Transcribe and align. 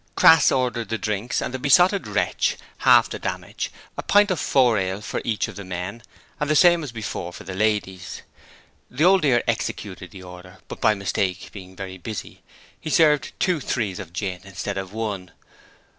Crass 0.15 0.51
ordered 0.51 0.89
the 0.89 0.97
drinks 0.97 1.41
and 1.43 1.53
the 1.53 1.59
Besotted 1.59 2.07
Wretch 2.07 2.57
paid 2.57 2.65
half 2.79 3.07
the 3.07 3.19
damage 3.19 3.69
a 3.95 4.01
pint 4.01 4.31
of 4.31 4.39
four 4.39 4.79
ale 4.79 4.99
for 4.99 5.21
each 5.23 5.47
of 5.47 5.57
the 5.57 5.63
men 5.63 6.01
and 6.39 6.49
the 6.49 6.55
same 6.55 6.83
as 6.83 6.91
before 6.91 7.31
for 7.31 7.43
the 7.43 7.53
ladies. 7.53 8.23
The 8.89 9.03
Old 9.03 9.21
Dear 9.21 9.43
executed 9.47 10.09
the 10.09 10.23
order, 10.23 10.57
but 10.67 10.81
by 10.81 10.95
mistake, 10.95 11.51
being 11.51 11.75
very 11.75 11.99
busy, 11.99 12.41
he 12.79 12.89
served 12.89 13.31
two 13.39 13.59
'threes' 13.59 13.99
of 13.99 14.11
gin 14.11 14.41
instead 14.43 14.75
of 14.79 14.91
one. 14.91 15.29